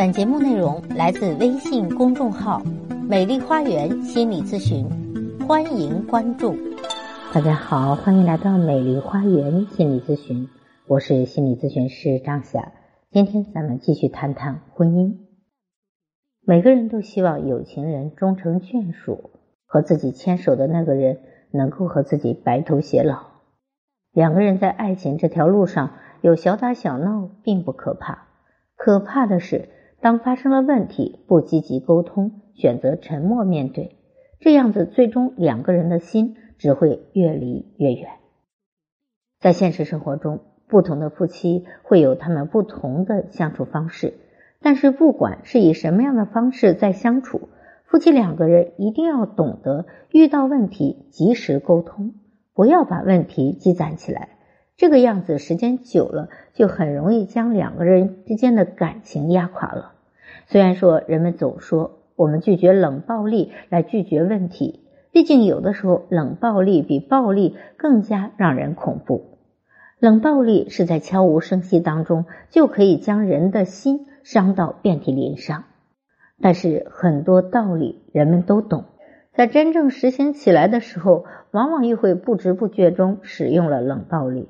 [0.00, 2.62] 本节目内容来自微信公众号
[3.06, 4.88] “美丽花园心理咨询”，
[5.46, 6.56] 欢迎关注。
[7.34, 10.48] 大家好，欢迎来到美丽花园心理咨询，
[10.86, 12.72] 我是心理咨询师张霞。
[13.10, 15.18] 今天咱们继续谈谈婚姻。
[16.46, 19.32] 每个人都希望有情人终成眷属，
[19.66, 21.18] 和自己牵手的那个人
[21.50, 23.26] 能够和自己白头偕老。
[24.12, 25.90] 两个人在爱情这条路上
[26.22, 28.28] 有小打小闹，并不可怕，
[28.76, 29.68] 可怕的是。
[30.00, 33.96] 当发生了问题，不积极沟通，选择沉默面对，
[34.38, 38.08] 这样子最终两个人的心只会越离越远。
[39.40, 44.14] 在现实生活中，不同的夫妻会有他们不同的相处方式，
[44.60, 47.48] 但是不管是以什么样的方式在相处，
[47.84, 52.14] 夫妻两个人一定要懂得遇到问题及时沟通，
[52.54, 54.39] 不要把问题积攒起来。
[54.80, 59.92] 这个样子时间久了，就很容易将两个人之间的感情压垮了。
[60.46, 64.80] 虽然说人们总说我们拒绝冷暴力来拒绝问题，
[65.12, 69.36] 毕竟有的时候冷暴力比暴力更加让人恐怖。
[69.98, 75.64] 冷暴力是在悄无声息当中就可以将人的心伤到遍体鳞伤，
[76.40, 78.84] 但是很多道理人们都懂，
[79.34, 84.48] 在真正实行起来的时候，往往又会不知不觉中使用了冷暴力。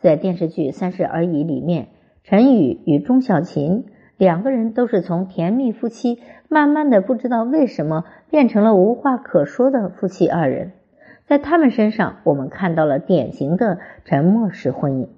[0.00, 1.88] 在电视剧《三十而已》里面，
[2.22, 3.86] 陈宇与钟小琴
[4.18, 10.72] 两个人都是从甜蜜夫妻，慢慢的不知道为什么变成了无话可说的夫妻二人。
[11.26, 15.08] 在他们身上，我们看到了典型的沉默式婚姻。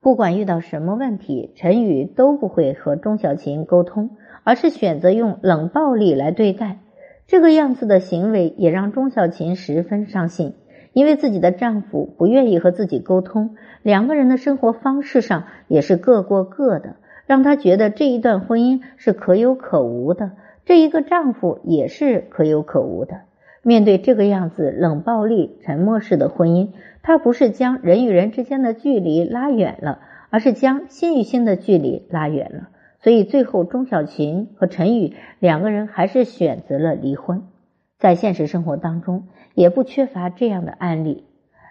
[0.00, 4.10] 不管遇到什么问题，陈宇都不会和钟小琴沟通，
[4.44, 6.78] 而是选择用冷暴力来对待。
[7.26, 10.54] 这个样子的行为也让钟小琴十分伤心。
[10.92, 20.32] 因为自己的丈夫不愿意和自己沟通，两个人的生活方式上也是各过各的，让她觉得这一段婚姻是可有可无的，
[20.64, 23.20] 这一个丈夫也是可有可无的。
[23.62, 26.68] 面对这个样子冷暴力、沉默式的婚姻，
[27.02, 32.68] 她不是将人与人之间的距离拉远了，而是将心与心的距离拉远了。
[33.00, 37.42] 所以最后，钟小琴和陈宇两个人还是选择了离婚。
[37.98, 41.24] 在现实生活当中，也不缺乏这样的案例。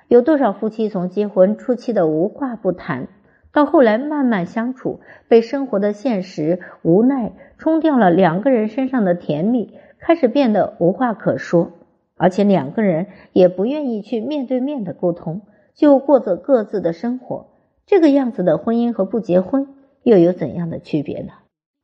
[0.10, 3.08] 有多少夫妻从结婚初期的无话不谈，
[3.54, 5.00] 到后来慢慢相处，
[5.30, 11.72] 被生活的现实无奈冲掉了两个人身上的甜蜜，开始变得无话可说，
[12.18, 15.44] 而且两个人也不愿意去面对面的沟通，
[15.76, 17.48] 就过着各自的生活。
[17.86, 19.70] 这个样子的婚姻和不结婚
[20.04, 21.32] 又有怎样的区别呢？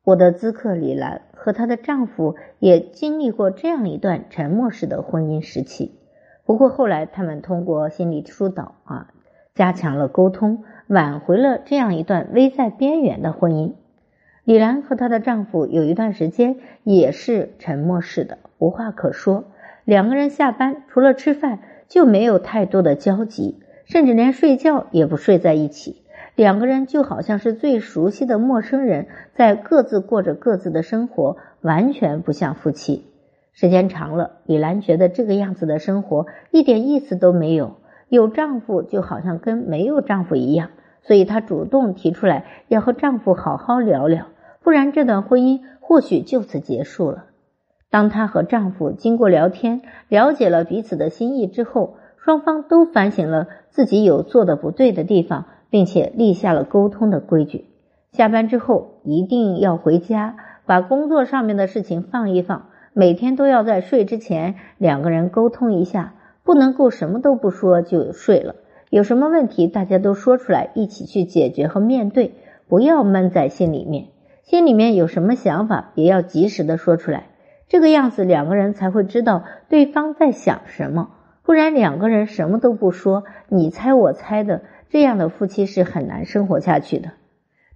[0.04, 5.92] 我的咨客李兰和她的丈夫也经历过这样一段沉默式的婚姻时期，
[6.46, 9.12] 不过后来他们通过心理疏导啊，
[9.54, 13.74] 加强了沟通，挽回了这样一段危在边缘的婚姻。
[14.46, 19.44] 李兰和她的丈夫有一段时间也是沉默式的，无话可说，
[19.84, 26.03] 两个人下班除了吃饭就没有太多的交集，甚至连睡觉也不睡在一起。
[26.36, 33.06] 两个人就好像是最熟悉的陌生人，在各自过着各自的生活，完全不像夫妻。
[33.52, 37.76] 时间长了，李兰觉得这个样子的生活一点意思都没有，
[38.10, 40.72] 有丈夫就好像跟没有丈夫一样，
[41.04, 44.26] 所以她主动提出来要和丈夫好好聊聊，
[44.64, 47.26] 不然这段婚姻或许就此结束了。
[47.92, 55.46] 当她和丈夫经过聊天，了解了彼此的心意之后，双方都反省了自己有做的不对的地方。
[55.74, 57.66] 并且立下了沟通的规矩，
[58.12, 60.36] 下班之后一定要回家，
[60.68, 66.14] 把工作上面的事情放一放，每天都要在睡之前两个人沟通一下，
[66.44, 68.54] 不能够什么都不说就睡了。
[68.92, 72.36] 有什么问题，大家都说出来，一起去解决和面对，
[72.68, 74.10] 不要闷在心里面。
[74.44, 77.30] 心里面有什么想法，也要及时的说出来，
[77.68, 81.10] 这个样子两个人才会知道对方在想什么。
[81.46, 84.62] 不然两个人什么都不说，你猜我猜的。
[84.90, 87.14] 这样的夫妻是很难生活下去的。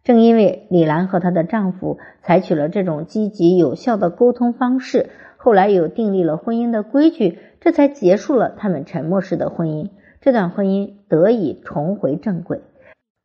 [0.03, 9.89] 正因为李兰和她的丈夫采取了这种积极有效的沟通方式，后来又订立了婚姻的规矩，这才结束了他们沉默式的婚姻。
[10.21, 12.61] 这段婚姻得以重回正轨。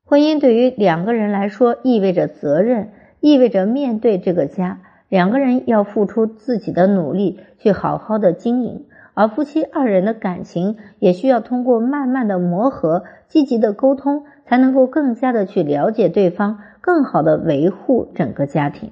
[0.05, 2.89] 婚姻对于两个人来说意味着责任，
[3.21, 8.87] 意味着面对这个家，两个人要付出自己的努力去好好的经营。
[9.15, 18.91] 而夫妻二人的感情也需要通过慢慢的磨合、积极的沟通，才能够更加的去了解对方，更好的维护整个家庭。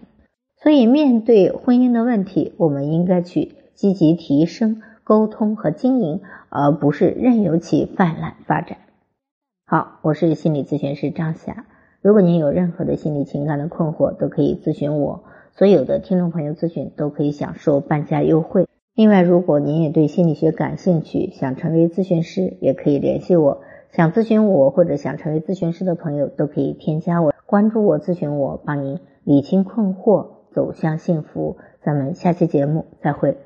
[0.57, 6.21] 所以，面对婚姻的问题，我们应该去积极提升沟通和经营，
[6.51, 8.77] 而不是任由其泛滥发展。
[9.65, 11.65] 好，我是心理咨询师张霞。
[12.03, 15.25] 如果您有任何的心理情感的困惑，都可以咨询我。
[15.53, 18.67] 所有的听众朋友咨询都可以享受半价优惠。
[19.01, 23.63] 另外，如果您也对心理学感兴趣，想成为咨询师，也可以联系我。
[23.93, 31.57] 想咨询我或者想成为咨询师的朋友，都可以添加我，关注我，咨询我，帮您理清困惑，走向幸福。
[31.83, 33.39] 咱们下期节目再会。